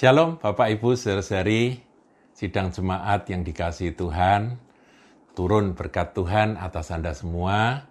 [0.00, 1.76] Shalom Bapak Ibu saudara-saudari,
[2.32, 4.56] sidang jemaat yang dikasih Tuhan,
[5.36, 7.84] turun berkat Tuhan atas Anda semua.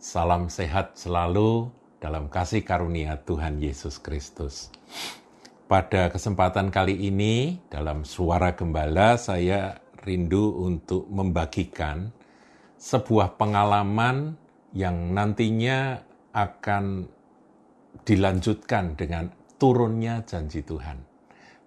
[0.00, 1.68] Salam sehat selalu
[2.00, 4.72] dalam kasih karunia Tuhan Yesus Kristus.
[5.68, 12.08] Pada kesempatan kali ini, dalam suara gembala, saya rindu untuk membagikan
[12.80, 14.32] sebuah pengalaman
[14.72, 16.00] yang nantinya
[16.32, 17.04] akan
[18.08, 19.28] dilanjutkan dengan
[19.60, 21.09] turunnya janji Tuhan.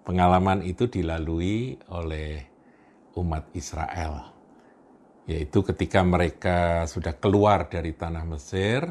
[0.04, 2.44] Pengalaman itu dilalui oleh
[3.16, 4.36] umat Israel,
[5.24, 8.84] yaitu ketika mereka sudah keluar dari tanah Mesir,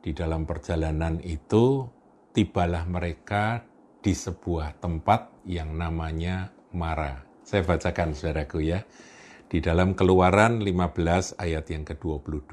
[0.00, 1.84] di dalam perjalanan itu
[2.32, 3.68] tibalah mereka
[4.00, 7.20] di sebuah tempat yang namanya Mara.
[7.44, 8.80] Saya bacakan saudaraku ya,
[9.52, 12.52] di dalam keluaran 15 ayat yang ke-22.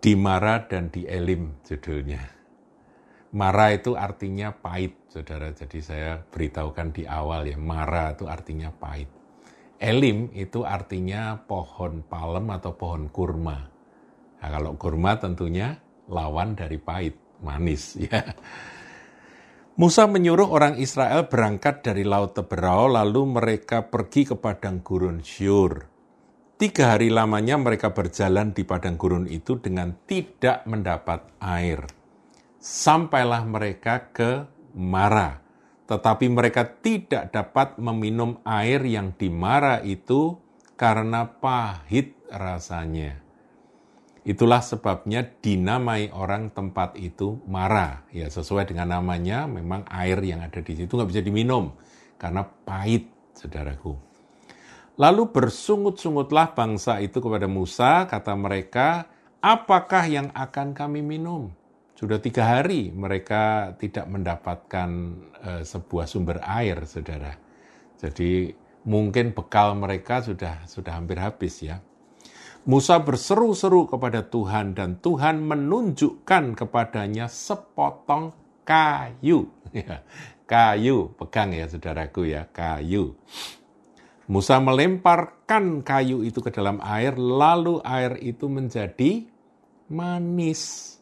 [0.00, 2.39] Di Mara dan di Elim judulnya.
[3.30, 5.54] Mara itu artinya pahit, saudara.
[5.54, 9.06] Jadi saya beritahukan di awal ya, Mara itu artinya pahit.
[9.78, 13.70] Elim itu artinya pohon palem atau pohon kurma.
[14.42, 15.78] Nah, kalau kurma tentunya
[16.10, 18.34] lawan dari pahit, manis ya.
[19.78, 25.86] Musa menyuruh orang Israel berangkat dari Laut Teberau, lalu mereka pergi ke padang gurun Syur.
[26.58, 31.99] Tiga hari lamanya mereka berjalan di padang gurun itu dengan tidak mendapat air
[32.60, 34.44] sampailah mereka ke
[34.76, 35.40] Mara.
[35.88, 40.38] Tetapi mereka tidak dapat meminum air yang di Mara itu
[40.78, 43.18] karena pahit rasanya.
[44.22, 48.06] Itulah sebabnya dinamai orang tempat itu Mara.
[48.14, 51.74] Ya sesuai dengan namanya memang air yang ada di situ nggak bisa diminum
[52.20, 53.96] karena pahit, saudaraku.
[55.00, 59.08] Lalu bersungut-sungutlah bangsa itu kepada Musa, kata mereka,
[59.40, 61.48] apakah yang akan kami minum?
[62.00, 64.88] Sudah tiga hari mereka tidak mendapatkan
[65.44, 67.36] uh, sebuah sumber air, saudara.
[68.00, 68.48] Jadi
[68.88, 71.84] mungkin bekal mereka sudah sudah hampir habis ya.
[72.64, 78.32] Musa berseru-seru kepada Tuhan dan Tuhan menunjukkan kepadanya sepotong
[78.64, 79.48] kayu.
[79.70, 80.02] Ya,
[80.50, 83.14] kayu, pegang ya saudaraku ya, kayu.
[84.26, 89.30] Musa melemparkan kayu itu ke dalam air, lalu air itu menjadi
[89.86, 90.99] manis.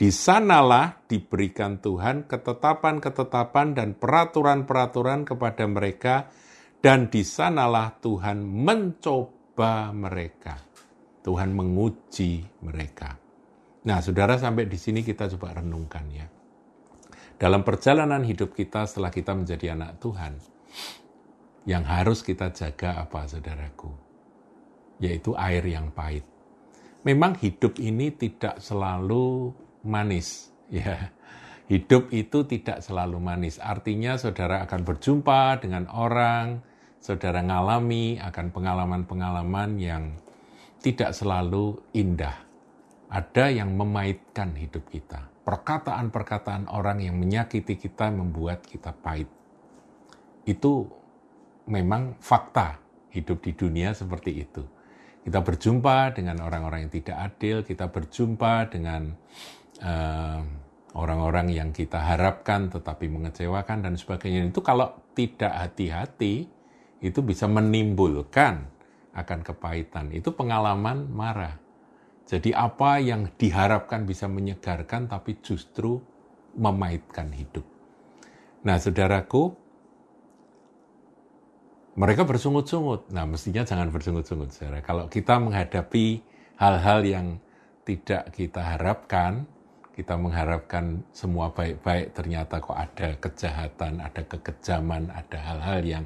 [0.00, 6.32] Di sanalah diberikan Tuhan ketetapan-ketetapan dan peraturan-peraturan kepada mereka,
[6.80, 10.56] dan di sanalah Tuhan mencoba mereka.
[11.20, 13.20] Tuhan menguji mereka.
[13.84, 16.24] Nah, saudara, sampai di sini kita coba renungkan ya.
[17.36, 20.32] Dalam perjalanan hidup kita setelah kita menjadi anak Tuhan,
[21.68, 23.92] yang harus kita jaga apa, saudaraku?
[24.96, 26.24] Yaitu air yang pahit.
[27.04, 29.52] Memang hidup ini tidak selalu
[29.84, 30.48] manis.
[30.70, 31.10] Ya,
[31.66, 33.58] hidup itu tidak selalu manis.
[33.58, 36.62] Artinya saudara akan berjumpa dengan orang,
[37.02, 40.14] saudara ngalami akan pengalaman-pengalaman yang
[40.78, 42.38] tidak selalu indah.
[43.10, 45.26] Ada yang memaitkan hidup kita.
[45.42, 49.26] Perkataan-perkataan orang yang menyakiti kita membuat kita pahit.
[50.46, 50.86] Itu
[51.66, 52.78] memang fakta
[53.10, 54.62] hidup di dunia seperti itu.
[55.20, 59.12] Kita berjumpa dengan orang-orang yang tidak adil, kita berjumpa dengan
[60.92, 66.48] orang-orang uh, yang kita harapkan tetapi mengecewakan dan sebagainya itu kalau tidak hati-hati
[67.00, 68.68] itu bisa menimbulkan
[69.16, 70.12] akan kepahitan.
[70.14, 71.56] Itu pengalaman marah.
[72.28, 75.98] Jadi apa yang diharapkan bisa menyegarkan tapi justru
[76.54, 77.66] memaitkan hidup.
[78.62, 79.50] Nah, saudaraku,
[81.98, 83.10] mereka bersungut-sungut.
[83.10, 84.78] Nah, mestinya jangan bersungut-sungut, saudara.
[84.84, 86.22] Kalau kita menghadapi
[86.60, 87.26] hal-hal yang
[87.82, 89.48] tidak kita harapkan,
[90.00, 96.04] kita mengharapkan semua baik-baik, ternyata kok ada kejahatan, ada kekejaman, ada hal-hal yang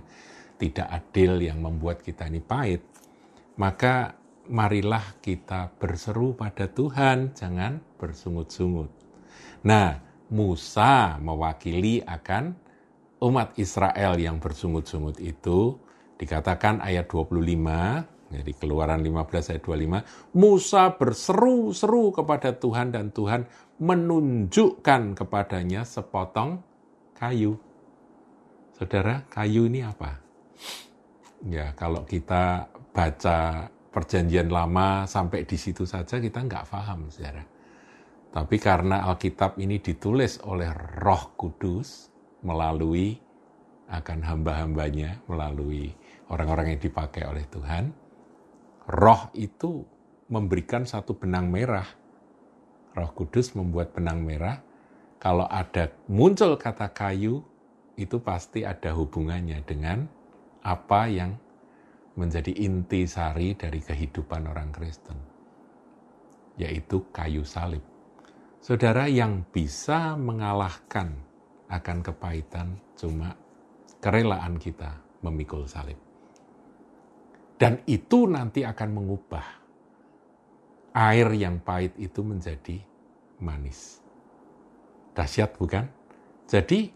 [0.59, 2.83] tidak adil yang membuat kita ini pahit,
[3.55, 4.19] maka
[4.51, 8.91] marilah kita berseru pada Tuhan, jangan bersungut-sungut.
[9.63, 10.03] Nah,
[10.35, 12.59] Musa mewakili akan
[13.23, 15.79] umat Israel yang bersungut-sungut itu,
[16.19, 23.45] dikatakan ayat 25, jadi keluaran 15 ayat 25, Musa berseru-seru kepada Tuhan dan Tuhan
[23.79, 26.63] menunjukkan kepadanya sepotong
[27.15, 27.59] kayu.
[28.75, 30.19] Saudara, kayu ini apa?
[31.45, 37.45] Ya, kalau kita baca perjanjian lama sampai di situ saja kita nggak paham, saudara.
[38.35, 40.67] Tapi karena Alkitab ini ditulis oleh
[40.99, 42.11] roh kudus
[42.43, 43.15] melalui
[43.87, 45.95] akan hamba-hambanya, melalui
[46.35, 48.04] orang-orang yang dipakai oleh Tuhan,
[48.89, 49.85] roh itu
[50.29, 51.87] memberikan satu benang merah.
[52.95, 54.63] Roh Kudus membuat benang merah.
[55.19, 57.41] Kalau ada muncul kata kayu,
[57.97, 60.05] itu pasti ada hubungannya dengan
[60.61, 61.39] apa yang
[62.15, 65.19] menjadi inti sari dari kehidupan orang Kristen,
[66.61, 67.83] yaitu kayu salib.
[68.65, 71.13] Saudara yang bisa mengalahkan
[71.69, 73.35] akan kepahitan cuma
[73.99, 75.99] kerelaan kita memikul salib.
[77.55, 79.47] Dan itu nanti akan mengubah
[80.95, 82.79] air yang pahit itu menjadi
[83.43, 83.99] manis.
[85.15, 85.87] Dahsyat bukan?
[86.47, 86.91] Jadi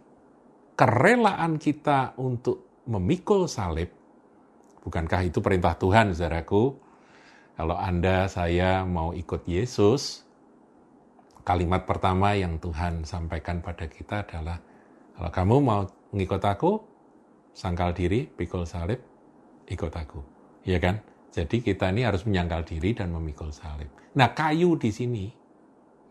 [0.79, 3.91] kerelaan kita untuk memikul salib,
[4.83, 6.79] bukankah itu perintah Tuhan, saudaraku?
[7.59, 10.23] Kalau Anda, saya mau ikut Yesus,
[11.43, 14.63] kalimat pertama yang Tuhan sampaikan pada kita adalah,
[15.19, 15.83] kalau kamu mau
[16.15, 16.79] mengikut aku,
[17.51, 19.03] sangkal diri, pikul salib,
[19.67, 20.38] ikut aku.
[20.69, 21.01] Ya kan?
[21.33, 23.89] Jadi kita ini harus menyangkal diri dan memikul salib.
[24.21, 25.25] Nah kayu di sini,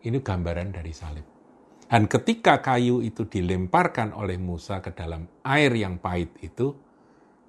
[0.02, 1.26] ini gambaran dari salib.
[1.86, 6.74] Dan ketika kayu itu dilemparkan oleh Musa ke dalam air yang pahit itu,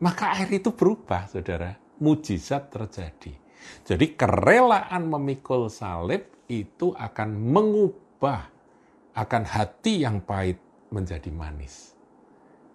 [0.05, 1.73] maka air itu berubah, saudara.
[1.99, 3.33] Mujizat terjadi.
[3.83, 8.47] Jadi kerelaan memikul salib itu akan mengubah
[9.11, 10.63] akan hati yang pahit
[10.95, 11.91] menjadi manis.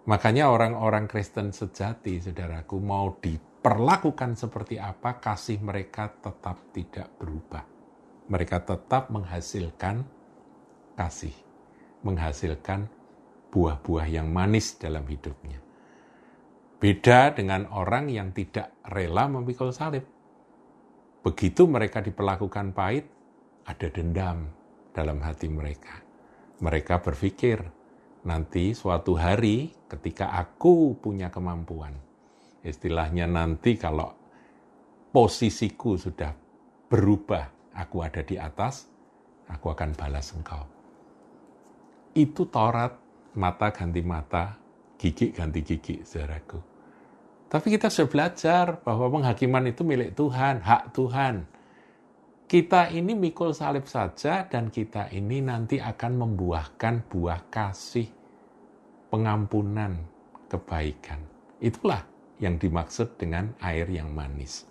[0.05, 3.17] Makanya orang-orang Kristen sejati, saudaraku, mau
[3.65, 7.65] diperlakukan seperti apa, kasih mereka tetap tidak berubah.
[8.29, 10.05] Mereka tetap menghasilkan
[10.93, 11.33] kasih
[12.05, 12.85] menghasilkan
[13.49, 15.57] buah-buah yang manis dalam hidupnya.
[16.77, 20.05] Beda dengan orang yang tidak rela memikul salib.
[21.25, 23.09] Begitu mereka diperlakukan pahit,
[23.65, 24.45] ada dendam
[24.93, 26.05] dalam hati mereka.
[26.61, 27.65] Mereka berpikir,
[28.29, 31.97] nanti suatu hari ketika aku punya kemampuan,
[32.65, 34.09] istilahnya nanti kalau
[35.13, 36.33] posisiku sudah
[36.89, 38.89] berubah, aku ada di atas,
[39.45, 40.75] aku akan balas engkau
[42.15, 42.95] itu Taurat,
[43.35, 44.55] mata ganti mata,
[44.95, 46.59] gigi ganti gigi, saudaraku.
[47.51, 51.45] Tapi kita sudah belajar bahwa penghakiman itu milik Tuhan, hak Tuhan.
[52.45, 58.07] Kita ini mikul salib saja dan kita ini nanti akan membuahkan buah kasih,
[59.11, 59.97] pengampunan,
[60.47, 61.19] kebaikan.
[61.59, 62.01] Itulah
[62.39, 64.67] yang dimaksud dengan air yang manis.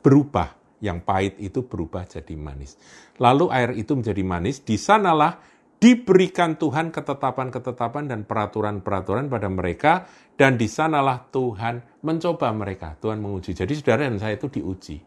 [0.00, 2.74] Berubah, yang pahit itu berubah jadi manis.
[3.22, 5.38] Lalu air itu menjadi manis, di sanalah
[5.78, 9.92] diberikan Tuhan ketetapan-ketetapan dan peraturan-peraturan pada mereka,
[10.34, 13.54] dan di sanalah Tuhan mencoba mereka, Tuhan menguji.
[13.54, 14.98] Jadi saudara dan saya itu diuji.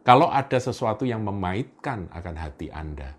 [0.00, 3.12] Kalau ada sesuatu yang memaitkan akan hati Anda,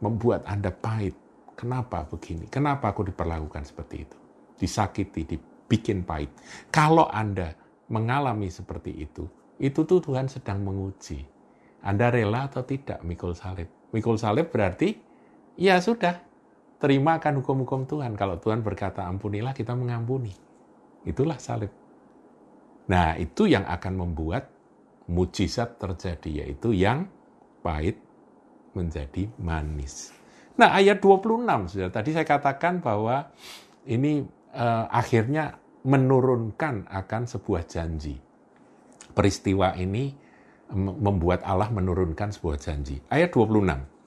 [0.00, 1.12] membuat Anda pahit,
[1.52, 2.48] kenapa begini?
[2.48, 4.18] Kenapa aku diperlakukan seperti itu?
[4.56, 5.36] Disakiti,
[5.68, 6.32] dibikin pahit.
[6.72, 7.52] Kalau Anda
[7.92, 9.28] mengalami seperti itu,
[9.60, 11.20] itu tuh Tuhan sedang menguji.
[11.84, 13.68] Anda rela atau tidak mikul salib?
[13.92, 14.96] Mikul salib berarti
[15.60, 16.24] ya sudah,
[16.80, 18.16] terima akan hukum-hukum Tuhan.
[18.16, 20.32] Kalau Tuhan berkata ampunilah, kita mengampuni.
[21.04, 21.70] Itulah salib.
[22.88, 24.48] Nah, itu yang akan membuat
[25.04, 27.04] mujizat terjadi, yaitu yang
[27.60, 28.00] pahit
[28.72, 30.16] menjadi manis.
[30.56, 33.28] Nah, ayat 26, sudah tadi saya katakan bahwa
[33.84, 38.18] ini eh, akhirnya menurunkan akan sebuah janji.
[39.14, 40.12] Peristiwa ini
[40.76, 43.00] membuat Allah menurunkan sebuah janji.
[43.08, 43.98] Ayat 26.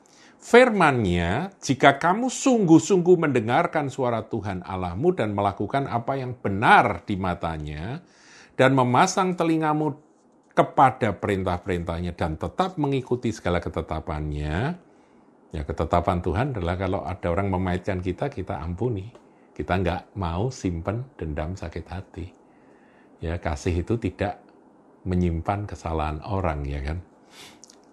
[0.41, 8.01] Firmannya, jika kamu sungguh-sungguh mendengarkan suara Tuhan Allahmu dan melakukan apa yang benar di matanya,
[8.57, 10.01] dan memasang telingamu
[10.51, 14.75] kepada perintah-perintahnya dan tetap mengikuti segala ketetapannya,
[15.53, 19.13] ya ketetapan Tuhan adalah kalau ada orang memaitkan kita, kita ampuni.
[19.61, 22.25] Kita nggak mau simpen dendam sakit hati.
[23.21, 24.41] Ya, kasih itu tidak
[25.05, 26.97] menyimpan kesalahan orang, ya kan?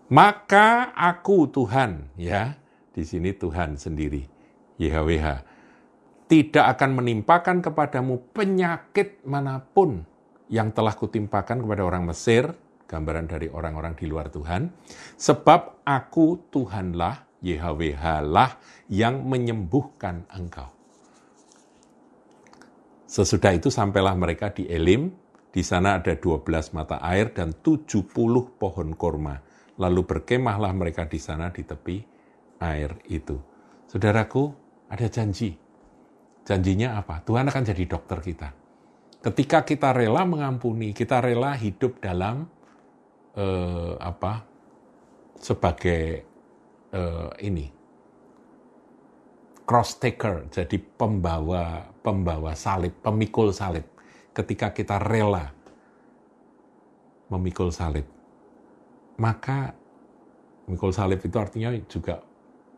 [0.08, 2.56] Maka aku Tuhan, ya,
[2.96, 4.24] di sini Tuhan sendiri,
[4.80, 5.44] YHWH,
[6.32, 10.08] tidak akan menimpakan kepadamu penyakit mana pun
[10.48, 12.48] yang telah kutimpakan kepada orang Mesir,
[12.88, 14.72] gambaran dari orang-orang di luar Tuhan,
[15.20, 18.56] sebab aku Tuhanlah, YHWH lah
[18.88, 20.77] yang menyembuhkan engkau.
[23.08, 25.08] Sesudah itu sampailah mereka di Elim,
[25.48, 28.12] di sana ada 12 mata air dan 70
[28.60, 29.40] pohon korma
[29.78, 31.96] lalu berkemahlah mereka di sana di tepi
[32.60, 33.38] air itu.
[33.88, 34.52] Saudaraku,
[34.90, 35.54] ada janji.
[36.44, 37.22] Janjinya apa?
[37.24, 38.48] Tuhan akan jadi dokter kita.
[39.24, 42.44] Ketika kita rela mengampuni, kita rela hidup dalam
[43.38, 44.44] eh, apa?
[45.38, 46.02] sebagai
[46.90, 47.77] eh, ini
[49.68, 53.84] cross taker, jadi pembawa pembawa salib, pemikul salib.
[54.32, 55.52] Ketika kita rela
[57.28, 58.08] memikul salib,
[59.20, 59.76] maka
[60.72, 62.24] mikul salib itu artinya juga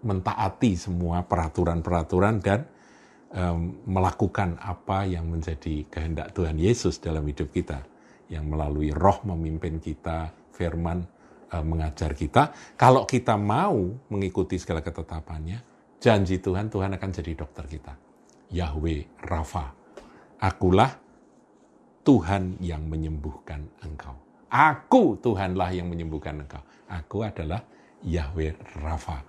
[0.02, 2.66] mentaati semua peraturan-peraturan dan
[3.38, 7.86] um, melakukan apa yang menjadi kehendak Tuhan Yesus dalam hidup kita,
[8.32, 11.06] yang melalui Roh memimpin kita, Firman
[11.54, 12.50] uh, mengajar kita.
[12.74, 15.69] Kalau kita mau mengikuti segala ketetapannya,
[16.00, 17.92] janji Tuhan, Tuhan akan jadi dokter kita.
[18.50, 19.70] Yahweh Rafa,
[20.42, 20.90] akulah
[22.02, 24.16] Tuhan yang menyembuhkan engkau.
[24.50, 26.64] Aku Tuhanlah yang menyembuhkan engkau.
[26.90, 27.62] Aku adalah
[28.02, 29.22] Yahweh Rafa.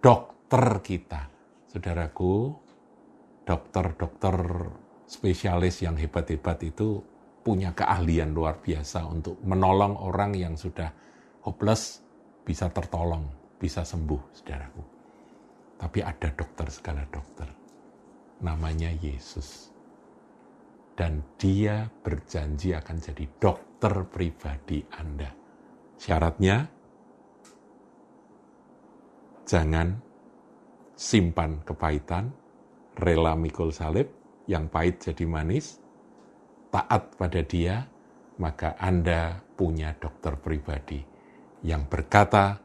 [0.00, 1.28] Dokter kita.
[1.68, 2.56] Saudaraku,
[3.44, 4.34] dokter-dokter
[5.04, 7.04] spesialis yang hebat-hebat itu
[7.44, 10.88] punya keahlian luar biasa untuk menolong orang yang sudah
[11.44, 12.00] hopeless
[12.46, 13.26] bisa tertolong,
[13.60, 14.99] bisa sembuh, saudaraku.
[15.80, 17.48] Tapi ada dokter segala dokter.
[18.44, 19.72] Namanya Yesus.
[20.92, 25.32] Dan dia berjanji akan jadi dokter pribadi Anda.
[25.96, 26.68] Syaratnya,
[29.48, 29.96] jangan
[30.92, 32.28] simpan kepahitan,
[33.00, 34.12] rela mikul salib,
[34.44, 35.80] yang pahit jadi manis,
[36.68, 37.88] taat pada dia,
[38.36, 41.00] maka Anda punya dokter pribadi
[41.64, 42.56] yang berkata,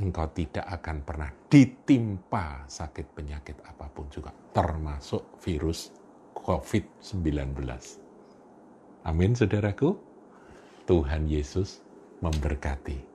[0.00, 5.90] engkau tidak akan pernah ditimpa sakit penyakit apa pun juga, termasuk virus
[6.38, 7.58] COVID-19.
[9.02, 9.98] Amin, saudaraku.
[10.86, 11.82] Tuhan Yesus
[12.22, 13.09] memberkati.